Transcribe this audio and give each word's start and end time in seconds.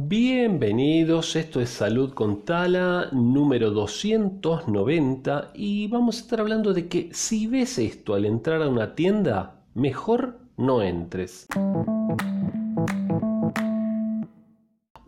Bienvenidos, 0.00 1.34
esto 1.34 1.60
es 1.60 1.70
Salud 1.70 2.14
con 2.14 2.44
Tala 2.44 3.08
número 3.10 3.72
290 3.72 5.50
y 5.54 5.88
vamos 5.88 6.18
a 6.18 6.20
estar 6.20 6.40
hablando 6.40 6.72
de 6.72 6.86
que 6.86 7.08
si 7.12 7.48
ves 7.48 7.78
esto 7.80 8.14
al 8.14 8.24
entrar 8.24 8.62
a 8.62 8.68
una 8.68 8.94
tienda, 8.94 9.56
mejor 9.74 10.38
no 10.56 10.82
entres. 10.82 11.48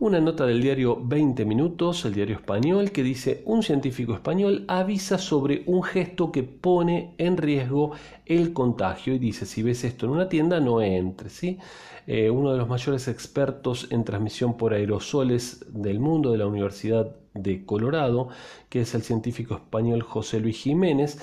Una 0.01 0.19
nota 0.19 0.47
del 0.47 0.63
diario 0.63 0.99
20 0.99 1.45
Minutos, 1.45 2.05
el 2.05 2.15
diario 2.15 2.37
español, 2.37 2.89
que 2.89 3.03
dice 3.03 3.43
un 3.45 3.61
científico 3.61 4.15
español 4.15 4.65
avisa 4.67 5.19
sobre 5.19 5.61
un 5.67 5.83
gesto 5.83 6.31
que 6.31 6.41
pone 6.41 7.13
en 7.19 7.37
riesgo 7.37 7.91
el 8.25 8.51
contagio 8.51 9.13
y 9.13 9.19
dice 9.19 9.45
si 9.45 9.61
ves 9.61 9.83
esto 9.83 10.07
en 10.07 10.13
una 10.13 10.27
tienda 10.27 10.59
no 10.59 10.81
entres. 10.81 11.33
¿sí? 11.33 11.59
Eh, 12.07 12.31
uno 12.31 12.51
de 12.51 12.57
los 12.57 12.67
mayores 12.67 13.07
expertos 13.07 13.89
en 13.91 14.03
transmisión 14.03 14.57
por 14.57 14.73
aerosoles 14.73 15.63
del 15.69 15.99
mundo 15.99 16.31
de 16.31 16.39
la 16.39 16.47
Universidad 16.47 17.15
de 17.35 17.63
Colorado, 17.63 18.29
que 18.69 18.81
es 18.81 18.95
el 18.95 19.03
científico 19.03 19.53
español 19.53 20.01
José 20.01 20.39
Luis 20.39 20.57
Jiménez, 20.57 21.19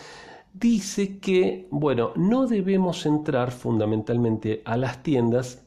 dice 0.54 1.18
que, 1.18 1.66
bueno, 1.72 2.12
no 2.14 2.46
debemos 2.46 3.06
entrar 3.06 3.50
fundamentalmente 3.50 4.62
a 4.64 4.76
las 4.76 5.02
tiendas, 5.02 5.64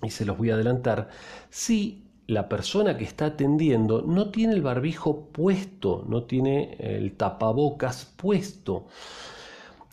y 0.00 0.10
se 0.10 0.24
los 0.24 0.38
voy 0.38 0.50
a 0.50 0.54
adelantar, 0.54 1.08
si 1.50 2.04
la 2.30 2.48
persona 2.48 2.96
que 2.96 3.04
está 3.04 3.26
atendiendo 3.26 4.02
no 4.02 4.30
tiene 4.30 4.54
el 4.54 4.62
barbijo 4.62 5.26
puesto, 5.32 6.04
no 6.08 6.22
tiene 6.24 6.76
el 6.78 7.16
tapabocas 7.16 8.04
puesto. 8.16 8.86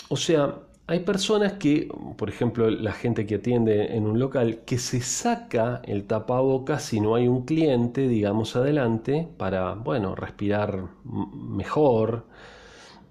O 0.09 0.15
sea, 0.17 0.59
hay 0.87 0.99
personas 1.01 1.53
que, 1.53 1.89
por 2.17 2.29
ejemplo, 2.29 2.69
la 2.69 2.93
gente 2.93 3.25
que 3.25 3.35
atiende 3.35 3.95
en 3.95 4.05
un 4.05 4.19
local, 4.19 4.59
que 4.65 4.77
se 4.77 5.01
saca 5.01 5.81
el 5.85 6.05
tapabocas 6.05 6.83
si 6.83 7.01
no 7.01 7.15
hay 7.15 7.27
un 7.27 7.43
cliente, 7.45 8.07
digamos, 8.07 8.55
adelante, 8.55 9.27
para, 9.37 9.73
bueno, 9.73 10.15
respirar 10.15 10.85
mejor, 11.03 12.25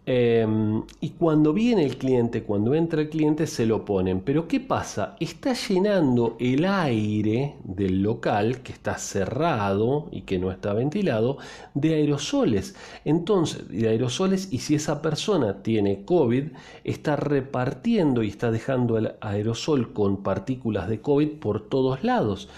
Em, 0.08 0.84
y 1.00 1.10
cuando 1.10 1.52
viene 1.52 1.84
el 1.84 1.96
cliente, 1.98 2.44
cuando 2.44 2.76
entra 2.76 3.02
el 3.02 3.08
cliente, 3.08 3.44
se 3.48 3.66
lo 3.66 3.84
ponen. 3.84 4.20
Pero 4.20 4.46
¿qué 4.46 4.60
pasa? 4.60 5.16
Está 5.18 5.52
llenando 5.52 6.36
el 6.38 6.64
aire 6.64 7.56
del 7.64 8.02
local, 8.02 8.62
que 8.62 8.72
está 8.72 8.98
cerrado 8.98 10.08
y 10.12 10.22
que 10.22 10.38
no 10.38 10.52
está 10.52 10.72
ventilado, 10.74 11.38
de 11.74 11.94
aerosoles. 11.94 12.76
Entonces, 13.04 13.68
de 13.68 13.88
aerosoles, 13.88 14.52
y 14.52 14.58
si 14.58 14.76
esa 14.76 15.02
persona 15.02 15.64
tiene 15.64 16.04
COVID, 16.04 16.52
está 16.84 17.16
repartiendo 17.16 18.22
y 18.22 18.28
está 18.28 18.52
dejando 18.52 18.98
el 18.98 19.14
aerosol 19.20 19.92
con 19.92 20.22
partículas 20.22 20.88
de 20.88 21.00
COVID 21.00 21.30
por 21.40 21.68
todos 21.68 22.04
lados 22.04 22.48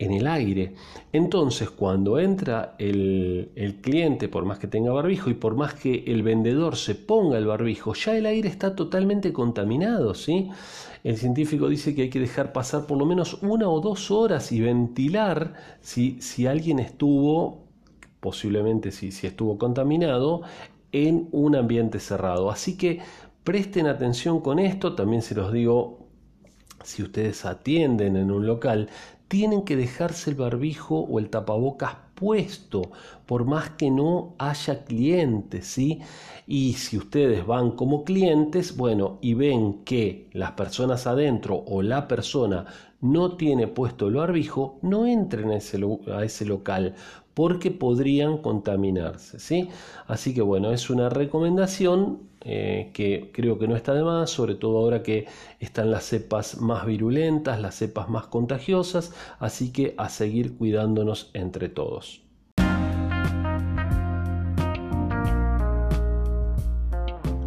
en 0.00 0.12
el 0.12 0.26
aire. 0.26 0.72
Entonces, 1.12 1.68
cuando 1.70 2.18
entra 2.18 2.74
el, 2.78 3.78
cliente, 3.82 4.28
por 4.28 4.46
más 4.46 4.58
que 4.58 4.66
tenga 4.66 4.92
barbijo 4.92 5.28
y 5.30 5.34
por 5.34 5.54
más 5.54 5.74
que 5.74 6.04
el 6.06 6.22
vendedor 6.22 6.76
se 6.76 6.94
ponga 6.94 7.36
el 7.36 7.46
barbijo, 7.46 7.94
ya 7.94 8.16
el 8.16 8.24
aire 8.26 8.48
está 8.48 8.74
totalmente 8.74 9.32
contaminado, 9.32 10.14
¿sí? 10.14 10.48
El 11.04 11.18
científico 11.18 11.68
dice 11.68 11.94
que 11.94 12.02
hay 12.02 12.10
que 12.10 12.18
dejar 12.18 12.52
pasar 12.52 12.86
por 12.86 12.98
lo 12.98 13.04
menos 13.04 13.42
una 13.42 13.68
o 13.68 13.80
dos 13.80 14.10
horas 14.10 14.52
y 14.52 14.60
ventilar 14.60 15.54
si, 15.82 16.20
si 16.20 16.46
alguien 16.46 16.78
estuvo, 16.78 17.64
posiblemente 18.20 18.90
si, 18.92 19.12
si 19.12 19.26
estuvo 19.26 19.58
contaminado, 19.58 20.42
en 20.92 21.28
un 21.30 21.56
ambiente 21.56 22.00
cerrado. 22.00 22.50
Así 22.50 22.78
que 22.78 23.00
presten 23.44 23.86
atención 23.86 24.40
con 24.40 24.58
esto, 24.58 24.94
también 24.94 25.20
se 25.20 25.34
los 25.34 25.52
digo 25.52 25.98
si 26.84 27.02
ustedes 27.02 27.44
atienden 27.44 28.16
en 28.16 28.30
un 28.30 28.46
local, 28.46 28.88
tienen 29.30 29.62
que 29.64 29.76
dejarse 29.76 30.30
el 30.30 30.36
barbijo 30.36 30.98
o 30.98 31.20
el 31.20 31.30
tapabocas 31.30 31.94
puesto, 32.16 32.90
por 33.26 33.44
más 33.44 33.70
que 33.70 33.88
no 33.90 34.34
haya 34.38 34.84
clientes, 34.84 35.66
¿sí? 35.68 36.00
Y 36.48 36.72
si 36.74 36.98
ustedes 36.98 37.46
van 37.46 37.70
como 37.72 38.02
clientes, 38.04 38.76
bueno, 38.76 39.18
y 39.22 39.34
ven 39.34 39.84
que 39.84 40.28
las 40.32 40.50
personas 40.52 41.06
adentro 41.06 41.62
o 41.64 41.80
la 41.80 42.08
persona 42.08 42.66
no 43.00 43.36
tiene 43.36 43.68
puesto 43.68 44.08
el 44.08 44.14
barbijo, 44.14 44.80
no 44.82 45.06
entren 45.06 45.50
a 45.52 45.56
ese, 45.58 45.80
a 46.12 46.24
ese 46.24 46.44
local 46.44 46.96
porque 47.32 47.70
podrían 47.70 48.38
contaminarse, 48.38 49.38
¿sí? 49.38 49.68
Así 50.08 50.34
que 50.34 50.42
bueno, 50.42 50.72
es 50.72 50.90
una 50.90 51.08
recomendación 51.08 52.29
eh, 52.42 52.90
que 52.94 53.30
creo 53.34 53.58
que 53.58 53.68
no 53.68 53.76
está 53.76 53.92
de 53.92 54.02
más, 54.02 54.30
sobre 54.30 54.54
todo 54.54 54.78
ahora 54.78 55.02
que 55.02 55.26
están 55.58 55.90
las 55.90 56.04
cepas 56.04 56.60
más 56.60 56.86
virulentas, 56.86 57.60
las 57.60 57.74
cepas 57.74 58.08
más 58.08 58.26
contagiosas, 58.28 59.12
así 59.38 59.72
que 59.72 59.94
a 59.98 60.08
seguir 60.08 60.56
cuidándonos 60.56 61.30
entre 61.34 61.68
todos. 61.68 62.22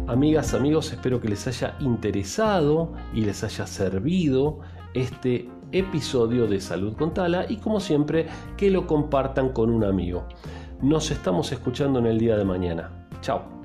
Amigas, 0.06 0.54
amigos, 0.54 0.92
espero 0.92 1.20
que 1.20 1.28
les 1.28 1.44
haya 1.48 1.76
interesado 1.80 2.92
y 3.14 3.22
les 3.22 3.42
haya 3.42 3.66
servido 3.66 4.60
este 4.94 5.48
episodio 5.72 6.46
de 6.46 6.60
Salud 6.60 6.94
con 6.96 7.12
Tala 7.12 7.46
y 7.48 7.56
como 7.56 7.80
siempre 7.80 8.28
que 8.56 8.70
lo 8.70 8.86
compartan 8.86 9.48
con 9.48 9.70
un 9.70 9.82
amigo. 9.82 10.28
Nos 10.80 11.10
estamos 11.10 11.50
escuchando 11.50 11.98
en 11.98 12.06
el 12.06 12.18
día 12.18 12.36
de 12.36 12.44
mañana. 12.44 13.08
Chao. 13.22 13.63